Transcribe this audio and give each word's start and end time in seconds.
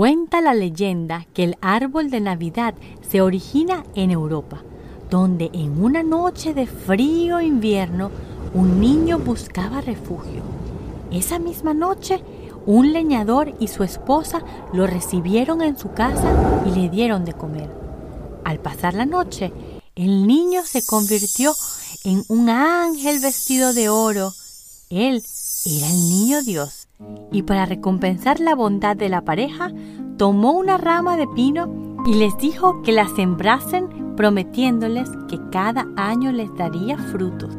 Cuenta 0.00 0.40
la 0.40 0.54
leyenda 0.54 1.26
que 1.34 1.44
el 1.44 1.58
árbol 1.60 2.08
de 2.08 2.20
Navidad 2.20 2.72
se 3.06 3.20
origina 3.20 3.84
en 3.94 4.10
Europa, 4.10 4.62
donde 5.10 5.50
en 5.52 5.84
una 5.84 6.02
noche 6.02 6.54
de 6.54 6.66
frío 6.66 7.42
invierno 7.42 8.10
un 8.54 8.80
niño 8.80 9.18
buscaba 9.18 9.82
refugio. 9.82 10.40
Esa 11.10 11.38
misma 11.38 11.74
noche, 11.74 12.22
un 12.64 12.94
leñador 12.94 13.54
y 13.60 13.68
su 13.68 13.84
esposa 13.84 14.42
lo 14.72 14.86
recibieron 14.86 15.60
en 15.60 15.76
su 15.76 15.92
casa 15.92 16.62
y 16.64 16.70
le 16.70 16.88
dieron 16.88 17.26
de 17.26 17.34
comer. 17.34 17.68
Al 18.44 18.58
pasar 18.58 18.94
la 18.94 19.04
noche, 19.04 19.52
el 19.96 20.26
niño 20.26 20.62
se 20.64 20.82
convirtió 20.82 21.52
en 22.04 22.24
un 22.28 22.48
ángel 22.48 23.20
vestido 23.20 23.74
de 23.74 23.90
oro. 23.90 24.32
Él 24.88 25.22
era 25.66 25.86
el 25.88 26.08
niño 26.08 26.40
Dios 26.42 26.79
y 27.32 27.42
para 27.42 27.66
recompensar 27.66 28.40
la 28.40 28.54
bondad 28.54 28.96
de 28.96 29.08
la 29.08 29.24
pareja, 29.24 29.72
tomó 30.16 30.52
una 30.52 30.78
rama 30.78 31.16
de 31.16 31.26
pino 31.28 31.96
y 32.06 32.14
les 32.14 32.36
dijo 32.38 32.82
que 32.82 32.92
la 32.92 33.08
sembrasen 33.08 34.14
prometiéndoles 34.16 35.08
que 35.28 35.38
cada 35.50 35.86
año 35.96 36.32
les 36.32 36.54
daría 36.54 36.98
frutos. 36.98 37.56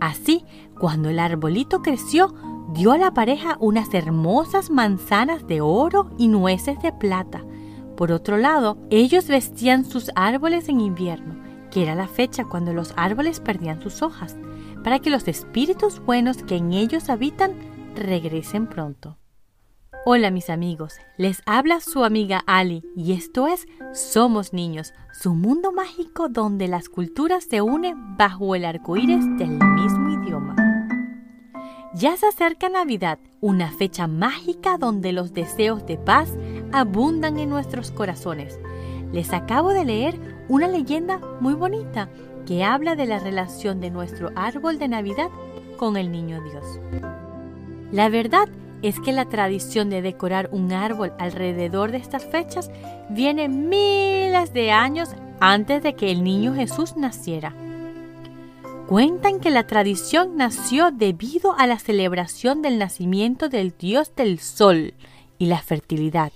Así, 0.00 0.44
cuando 0.78 1.08
el 1.08 1.18
arbolito 1.18 1.82
creció, 1.82 2.34
dio 2.72 2.92
a 2.92 2.98
la 2.98 3.12
pareja 3.12 3.56
unas 3.60 3.92
hermosas 3.94 4.70
manzanas 4.70 5.46
de 5.46 5.60
oro 5.60 6.10
y 6.18 6.28
nueces 6.28 6.80
de 6.82 6.92
plata. 6.92 7.42
Por 7.96 8.12
otro 8.12 8.36
lado, 8.36 8.78
ellos 8.90 9.26
vestían 9.26 9.84
sus 9.84 10.10
árboles 10.14 10.68
en 10.68 10.80
invierno, 10.80 11.34
que 11.70 11.82
era 11.82 11.94
la 11.94 12.06
fecha 12.06 12.44
cuando 12.44 12.72
los 12.72 12.92
árboles 12.96 13.40
perdían 13.40 13.82
sus 13.82 14.02
hojas, 14.02 14.36
para 14.84 15.00
que 15.00 15.10
los 15.10 15.26
espíritus 15.26 16.00
buenos 16.04 16.44
que 16.44 16.56
en 16.56 16.72
ellos 16.72 17.08
habitan 17.08 17.52
regresen 17.94 18.66
pronto. 18.66 19.18
Hola 20.04 20.30
mis 20.30 20.48
amigos, 20.48 20.94
les 21.16 21.42
habla 21.44 21.80
su 21.80 22.04
amiga 22.04 22.42
Ali 22.46 22.82
y 22.96 23.12
esto 23.12 23.46
es 23.46 23.66
Somos 23.92 24.52
Niños, 24.52 24.94
su 25.12 25.34
mundo 25.34 25.72
mágico 25.72 26.28
donde 26.28 26.68
las 26.68 26.88
culturas 26.88 27.44
se 27.44 27.60
unen 27.60 28.16
bajo 28.16 28.54
el 28.54 28.64
arco 28.64 28.96
iris 28.96 29.24
del 29.36 29.50
mismo 29.50 30.22
idioma. 30.22 30.56
Ya 31.94 32.16
se 32.16 32.26
acerca 32.26 32.68
Navidad, 32.68 33.18
una 33.40 33.70
fecha 33.72 34.06
mágica 34.06 34.78
donde 34.78 35.12
los 35.12 35.32
deseos 35.32 35.84
de 35.84 35.98
paz 35.98 36.32
abundan 36.72 37.38
en 37.38 37.50
nuestros 37.50 37.90
corazones. 37.90 38.58
Les 39.12 39.32
acabo 39.32 39.70
de 39.70 39.84
leer 39.84 40.44
una 40.48 40.68
leyenda 40.68 41.20
muy 41.40 41.54
bonita 41.54 42.08
que 42.46 42.64
habla 42.64 42.94
de 42.94 43.06
la 43.06 43.18
relación 43.18 43.80
de 43.80 43.90
nuestro 43.90 44.30
árbol 44.36 44.78
de 44.78 44.88
Navidad 44.88 45.28
con 45.76 45.96
el 45.96 46.12
Niño 46.12 46.42
Dios. 46.42 46.80
La 47.92 48.08
verdad 48.08 48.48
es 48.82 49.00
que 49.00 49.12
la 49.12 49.24
tradición 49.28 49.90
de 49.90 50.02
decorar 50.02 50.48
un 50.52 50.72
árbol 50.72 51.12
alrededor 51.18 51.90
de 51.90 51.98
estas 51.98 52.24
fechas 52.24 52.70
viene 53.10 53.48
miles 53.48 54.52
de 54.52 54.70
años 54.70 55.10
antes 55.40 55.82
de 55.82 55.94
que 55.94 56.10
el 56.10 56.22
niño 56.22 56.54
Jesús 56.54 56.96
naciera. 56.96 57.54
Cuentan 58.86 59.40
que 59.40 59.50
la 59.50 59.66
tradición 59.66 60.36
nació 60.36 60.90
debido 60.90 61.54
a 61.58 61.66
la 61.66 61.78
celebración 61.78 62.62
del 62.62 62.78
nacimiento 62.78 63.48
del 63.48 63.74
dios 63.76 64.14
del 64.16 64.38
sol 64.38 64.94
y 65.38 65.46
la 65.46 65.58
fertilidad. 65.58 66.32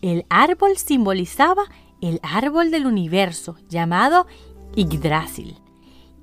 El 0.00 0.24
árbol 0.28 0.76
simbolizaba 0.76 1.64
el 2.00 2.20
árbol 2.22 2.70
del 2.70 2.86
universo 2.86 3.56
llamado 3.68 4.26
Yggdrasil. 4.74 5.58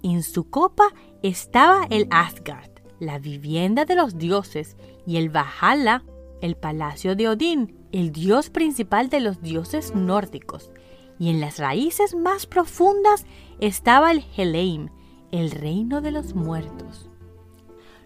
En 0.04 0.24
su 0.24 0.50
copa 0.50 0.94
estaba 1.22 1.86
el 1.90 2.08
Asgard, 2.12 2.77
la 3.00 3.20
vivienda 3.20 3.86
de 3.86 3.96
los 3.96 4.18
dioses, 4.18 4.76
y 5.06 5.18
el 5.18 5.30
Valhalla, 5.30 6.04
el 6.42 6.56
palacio 6.56 7.16
de 7.16 7.30
Odín, 7.30 7.76
el 7.92 8.12
dios 8.12 8.50
principal 8.50 9.10
de 9.10 9.20
los 9.20 9.42
dioses 9.42 9.96
nórdicos. 9.96 10.72
Y 11.20 11.30
en 11.30 11.40
las 11.40 11.58
raíces 11.58 12.16
más 12.16 12.46
profundas 12.46 13.26
estaba 13.60 14.12
el 14.12 14.24
Helheim, 14.36 14.90
el 15.32 15.52
reino 15.52 16.02
de 16.02 16.12
los 16.12 16.36
muertos. 16.36 17.10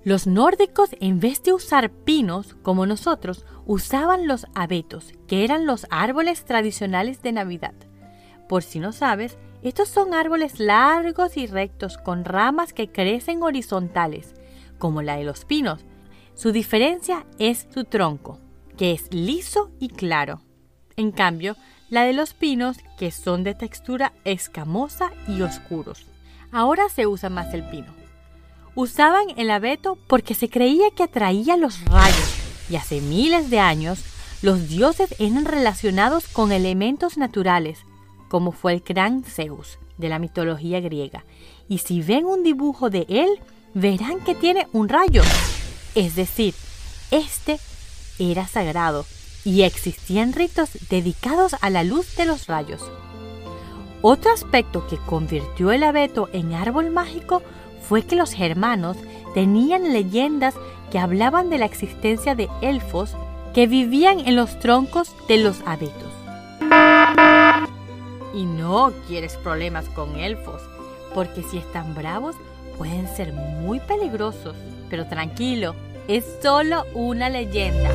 Los 0.03 0.25
nórdicos, 0.25 0.89
en 0.99 1.19
vez 1.19 1.43
de 1.43 1.53
usar 1.53 1.91
pinos 1.91 2.55
como 2.63 2.85
nosotros, 2.85 3.45
usaban 3.65 4.27
los 4.27 4.47
abetos, 4.55 5.13
que 5.27 5.43
eran 5.43 5.65
los 5.65 5.85
árboles 5.91 6.45
tradicionales 6.45 7.21
de 7.21 7.33
Navidad. 7.33 7.75
Por 8.49 8.63
si 8.63 8.79
no 8.79 8.93
sabes, 8.93 9.37
estos 9.61 9.89
son 9.89 10.13
árboles 10.13 10.59
largos 10.59 11.37
y 11.37 11.45
rectos 11.45 11.97
con 11.99 12.25
ramas 12.25 12.73
que 12.73 12.91
crecen 12.91 13.43
horizontales 13.43 14.33
como 14.81 15.03
la 15.03 15.15
de 15.15 15.23
los 15.23 15.45
pinos. 15.45 15.85
Su 16.33 16.51
diferencia 16.51 17.27
es 17.37 17.67
su 17.71 17.83
tronco, 17.85 18.39
que 18.77 18.93
es 18.93 19.13
liso 19.13 19.69
y 19.79 19.89
claro. 19.89 20.41
En 20.97 21.11
cambio, 21.11 21.55
la 21.89 22.03
de 22.03 22.13
los 22.13 22.33
pinos, 22.33 22.77
que 22.97 23.11
son 23.11 23.43
de 23.43 23.53
textura 23.53 24.11
escamosa 24.25 25.11
y 25.27 25.43
oscuros. 25.43 26.07
Ahora 26.51 26.89
se 26.89 27.05
usa 27.05 27.29
más 27.29 27.53
el 27.53 27.63
pino. 27.69 27.93
Usaban 28.73 29.25
el 29.37 29.51
abeto 29.51 29.99
porque 30.07 30.33
se 30.33 30.49
creía 30.49 30.89
que 30.95 31.03
atraía 31.03 31.57
los 31.57 31.85
rayos 31.85 32.35
y 32.69 32.75
hace 32.75 33.01
miles 33.01 33.51
de 33.51 33.59
años 33.59 34.03
los 34.41 34.67
dioses 34.67 35.13
eran 35.19 35.45
relacionados 35.45 36.27
con 36.27 36.51
elementos 36.51 37.17
naturales, 37.17 37.85
como 38.29 38.51
fue 38.51 38.73
el 38.73 38.79
gran 38.79 39.23
Zeus 39.23 39.77
de 39.99 40.09
la 40.09 40.17
mitología 40.17 40.79
griega. 40.79 41.23
Y 41.67 41.79
si 41.79 42.01
ven 42.01 42.25
un 42.25 42.41
dibujo 42.41 42.89
de 42.89 43.05
él, 43.09 43.29
verán 43.73 44.19
que 44.21 44.35
tiene 44.35 44.67
un 44.73 44.89
rayo. 44.89 45.23
Es 45.95 46.15
decir, 46.15 46.53
este 47.11 47.59
era 48.19 48.47
sagrado 48.47 49.05
y 49.43 49.63
existían 49.63 50.33
ritos 50.33 50.69
dedicados 50.89 51.55
a 51.61 51.69
la 51.69 51.83
luz 51.83 52.15
de 52.15 52.25
los 52.25 52.47
rayos. 52.47 52.81
Otro 54.01 54.31
aspecto 54.31 54.87
que 54.87 54.97
convirtió 54.97 55.71
el 55.71 55.83
abeto 55.83 56.29
en 56.33 56.53
árbol 56.53 56.91
mágico 56.91 57.41
fue 57.87 58.03
que 58.03 58.15
los 58.15 58.33
germanos 58.33 58.97
tenían 59.33 59.93
leyendas 59.93 60.55
que 60.91 60.99
hablaban 60.99 61.49
de 61.49 61.57
la 61.57 61.65
existencia 61.65 62.35
de 62.35 62.49
elfos 62.61 63.15
que 63.53 63.67
vivían 63.67 64.19
en 64.21 64.35
los 64.35 64.59
troncos 64.59 65.13
de 65.27 65.37
los 65.37 65.61
abetos. 65.65 66.11
Y 68.33 68.45
no 68.45 68.91
quieres 69.07 69.35
problemas 69.37 69.89
con 69.89 70.15
elfos, 70.15 70.61
porque 71.13 71.43
si 71.43 71.57
están 71.57 71.93
bravos 71.93 72.35
pueden 72.81 73.07
ser 73.07 73.31
muy 73.31 73.79
peligrosos, 73.79 74.55
pero 74.89 75.05
tranquilo, 75.05 75.75
es 76.07 76.25
solo 76.41 76.83
una 76.95 77.29
leyenda. 77.29 77.91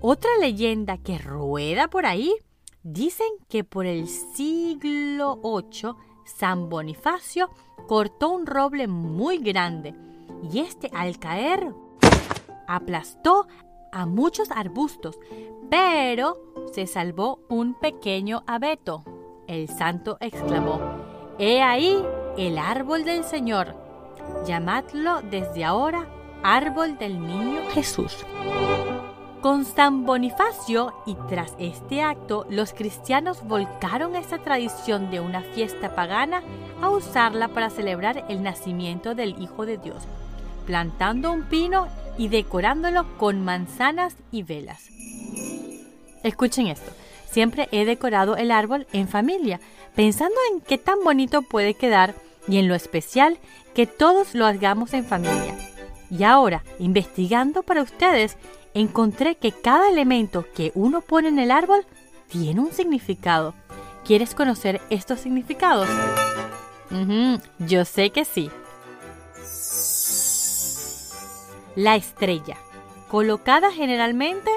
Otra 0.00 0.30
leyenda 0.40 0.96
que 0.96 1.18
rueda 1.18 1.88
por 1.88 2.06
ahí 2.06 2.34
dicen 2.82 3.26
que 3.50 3.62
por 3.62 3.84
el 3.84 4.08
siglo 4.08 5.38
VIII 5.44 5.92
San 6.24 6.70
Bonifacio 6.70 7.50
cortó 7.88 8.30
un 8.30 8.46
roble 8.46 8.88
muy 8.88 9.36
grande 9.36 9.94
y 10.50 10.60
este 10.60 10.90
al 10.94 11.18
caer 11.18 11.74
aplastó 12.66 13.48
a 13.92 14.06
muchos 14.06 14.50
arbustos, 14.50 15.18
pero 15.68 16.38
se 16.72 16.86
salvó 16.86 17.40
un 17.50 17.74
pequeño 17.74 18.44
abeto. 18.46 19.04
El 19.46 19.68
santo 19.68 20.16
exclamó, 20.20 20.80
He 21.38 21.60
ahí 21.60 22.02
el 22.38 22.56
árbol 22.56 23.04
del 23.04 23.24
Señor 23.24 23.79
llamadlo 24.46 25.20
desde 25.22 25.64
ahora 25.64 26.06
árbol 26.42 26.98
del 26.98 27.20
niño 27.20 27.62
Jesús. 27.72 28.16
Con 29.40 29.64
San 29.64 30.04
Bonifacio 30.04 30.92
y 31.06 31.14
tras 31.28 31.54
este 31.58 32.02
acto, 32.02 32.46
los 32.50 32.74
cristianos 32.74 33.42
volcaron 33.46 34.14
esa 34.14 34.38
tradición 34.38 35.10
de 35.10 35.20
una 35.20 35.40
fiesta 35.40 35.94
pagana 35.94 36.42
a 36.82 36.90
usarla 36.90 37.48
para 37.48 37.70
celebrar 37.70 38.24
el 38.28 38.42
nacimiento 38.42 39.14
del 39.14 39.40
Hijo 39.40 39.64
de 39.64 39.78
Dios, 39.78 40.02
plantando 40.66 41.32
un 41.32 41.44
pino 41.44 41.88
y 42.18 42.28
decorándolo 42.28 43.06
con 43.16 43.42
manzanas 43.42 44.14
y 44.30 44.42
velas. 44.42 44.88
Escuchen 46.22 46.66
esto, 46.66 46.92
siempre 47.30 47.68
he 47.72 47.86
decorado 47.86 48.36
el 48.36 48.50
árbol 48.50 48.86
en 48.92 49.08
familia, 49.08 49.58
pensando 49.94 50.36
en 50.52 50.60
qué 50.60 50.76
tan 50.76 51.02
bonito 51.02 51.40
puede 51.40 51.72
quedar 51.72 52.14
y 52.50 52.58
en 52.58 52.68
lo 52.68 52.74
especial 52.74 53.38
que 53.74 53.86
todos 53.86 54.34
lo 54.34 54.44
hagamos 54.44 54.92
en 54.92 55.04
familia. 55.04 55.56
Y 56.10 56.24
ahora, 56.24 56.64
investigando 56.78 57.62
para 57.62 57.82
ustedes, 57.82 58.36
encontré 58.74 59.36
que 59.36 59.52
cada 59.52 59.88
elemento 59.88 60.44
que 60.54 60.72
uno 60.74 61.00
pone 61.00 61.28
en 61.28 61.38
el 61.38 61.52
árbol 61.52 61.86
tiene 62.28 62.60
un 62.60 62.72
significado. 62.72 63.54
¿Quieres 64.04 64.34
conocer 64.34 64.80
estos 64.90 65.20
significados? 65.20 65.88
yo 67.60 67.84
sé 67.84 68.10
que 68.10 68.24
sí. 68.24 68.50
La 71.76 71.94
estrella, 71.94 72.56
colocada 73.08 73.70
generalmente 73.70 74.50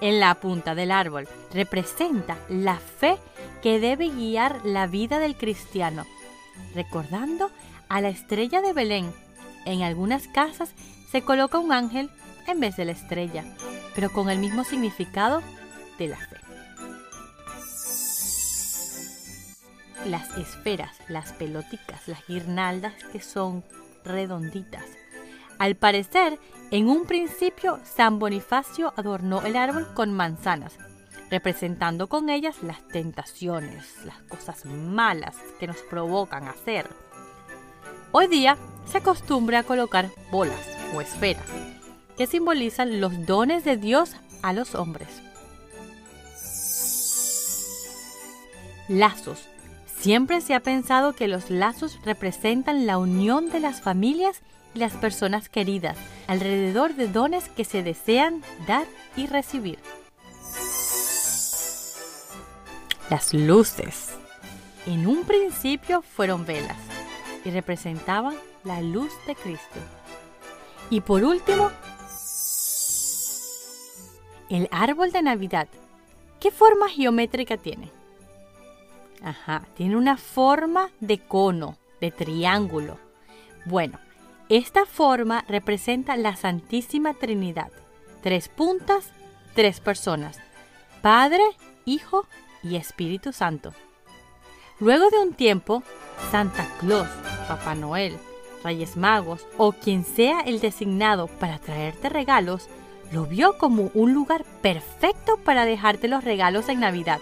en 0.00 0.20
la 0.20 0.36
punta 0.36 0.76
del 0.76 0.92
árbol, 0.92 1.26
representa 1.52 2.38
la 2.48 2.76
fe 2.76 3.16
que 3.60 3.80
debe 3.80 4.08
guiar 4.08 4.64
la 4.64 4.86
vida 4.86 5.18
del 5.18 5.36
cristiano 5.36 6.06
recordando 6.74 7.50
a 7.88 8.00
la 8.00 8.08
estrella 8.08 8.60
de 8.60 8.72
Belén. 8.72 9.12
En 9.64 9.82
algunas 9.82 10.28
casas 10.28 10.74
se 11.10 11.22
coloca 11.22 11.58
un 11.58 11.72
ángel 11.72 12.10
en 12.46 12.60
vez 12.60 12.76
de 12.76 12.84
la 12.84 12.92
estrella, 12.92 13.44
pero 13.94 14.12
con 14.12 14.30
el 14.30 14.38
mismo 14.38 14.64
significado 14.64 15.42
de 15.98 16.08
la 16.08 16.16
fe. 16.16 16.36
Las 20.06 20.36
esferas, 20.36 20.96
las 21.08 21.32
peloticas, 21.32 22.08
las 22.08 22.26
guirnaldas 22.26 22.92
que 23.12 23.20
son 23.20 23.64
redonditas. 24.04 24.84
Al 25.58 25.76
parecer, 25.76 26.38
en 26.70 26.88
un 26.88 27.06
principio 27.06 27.78
San 27.84 28.18
Bonifacio 28.18 28.92
adornó 28.96 29.42
el 29.42 29.56
árbol 29.56 29.94
con 29.94 30.12
manzanas, 30.12 30.76
representando 31.30 32.08
con 32.08 32.30
ellas 32.30 32.62
las 32.62 32.86
tentaciones, 32.88 34.04
las 34.04 34.18
cosas 34.22 34.64
malas 34.66 35.36
que 35.58 35.66
nos 35.66 35.78
provocan 35.78 36.48
hacer. 36.48 36.88
Hoy 38.12 38.28
día 38.28 38.56
se 38.86 38.98
acostumbra 38.98 39.60
a 39.60 39.62
colocar 39.64 40.10
bolas 40.30 40.68
o 40.94 41.00
esferas, 41.00 41.46
que 42.16 42.26
simbolizan 42.26 43.00
los 43.00 43.26
dones 43.26 43.64
de 43.64 43.76
Dios 43.76 44.14
a 44.42 44.52
los 44.52 44.74
hombres. 44.74 45.08
Lazos. 48.88 49.48
Siempre 49.98 50.42
se 50.42 50.54
ha 50.54 50.60
pensado 50.60 51.14
que 51.14 51.28
los 51.28 51.50
lazos 51.50 51.98
representan 52.04 52.86
la 52.86 52.98
unión 52.98 53.48
de 53.50 53.60
las 53.60 53.80
familias 53.80 54.42
y 54.74 54.80
las 54.80 54.92
personas 54.92 55.48
queridas 55.48 55.96
alrededor 56.26 56.94
de 56.94 57.08
dones 57.08 57.48
que 57.48 57.64
se 57.64 57.82
desean 57.82 58.42
dar 58.66 58.86
y 59.16 59.26
recibir. 59.26 59.78
Las 63.10 63.34
luces. 63.34 64.14
En 64.86 65.06
un 65.06 65.24
principio 65.24 66.00
fueron 66.00 66.46
velas 66.46 66.78
y 67.44 67.50
representaban 67.50 68.34
la 68.64 68.80
luz 68.80 69.12
de 69.26 69.34
Cristo. 69.34 69.78
Y 70.88 71.02
por 71.02 71.22
último, 71.22 71.70
el 74.48 74.68
árbol 74.70 75.12
de 75.12 75.22
Navidad. 75.22 75.68
¿Qué 76.40 76.50
forma 76.50 76.88
geométrica 76.88 77.58
tiene? 77.58 77.90
Ajá, 79.22 79.66
tiene 79.74 79.96
una 79.96 80.16
forma 80.16 80.90
de 81.00 81.18
cono, 81.18 81.76
de 82.00 82.10
triángulo. 82.10 82.98
Bueno, 83.66 83.98
esta 84.48 84.86
forma 84.86 85.44
representa 85.46 86.16
la 86.16 86.36
Santísima 86.36 87.12
Trinidad. 87.14 87.70
Tres 88.22 88.48
puntas, 88.48 89.10
tres 89.54 89.80
personas. 89.80 90.38
Padre, 91.02 91.42
Hijo 91.86 92.26
y 92.64 92.76
Espíritu 92.76 93.32
Santo. 93.32 93.72
Luego 94.80 95.08
de 95.10 95.18
un 95.18 95.34
tiempo, 95.34 95.82
Santa 96.30 96.66
Claus, 96.80 97.08
Papá 97.46 97.74
Noel, 97.74 98.16
Reyes 98.64 98.96
Magos 98.96 99.46
o 99.56 99.72
quien 99.72 100.04
sea 100.04 100.40
el 100.40 100.60
designado 100.60 101.26
para 101.26 101.58
traerte 101.58 102.08
regalos, 102.08 102.68
lo 103.12 103.26
vio 103.26 103.58
como 103.58 103.90
un 103.94 104.14
lugar 104.14 104.44
perfecto 104.62 105.36
para 105.36 105.64
dejarte 105.64 106.08
los 106.08 106.24
regalos 106.24 106.68
en 106.68 106.80
Navidad. 106.80 107.20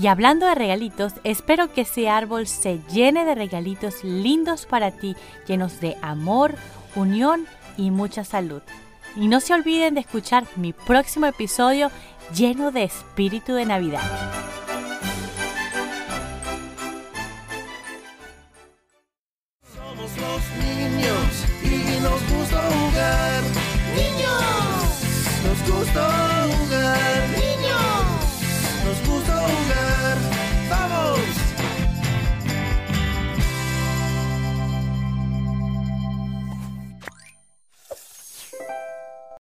Y 0.00 0.06
hablando 0.06 0.46
de 0.46 0.54
regalitos, 0.54 1.14
espero 1.24 1.72
que 1.72 1.82
ese 1.82 2.08
árbol 2.08 2.46
se 2.46 2.80
llene 2.90 3.24
de 3.24 3.34
regalitos 3.34 4.04
lindos 4.04 4.64
para 4.64 4.90
ti, 4.90 5.16
llenos 5.46 5.80
de 5.80 5.96
amor, 6.00 6.54
unión 6.94 7.46
y 7.76 7.90
mucha 7.90 8.24
salud. 8.24 8.62
Y 9.16 9.28
no 9.28 9.40
se 9.40 9.52
olviden 9.52 9.94
de 9.94 10.00
escuchar 10.00 10.46
mi 10.56 10.72
próximo 10.72 11.26
episodio 11.26 11.90
lleno 12.34 12.70
de 12.70 12.84
espíritu 12.84 13.54
de 13.54 13.66
Navidad. 13.66 14.51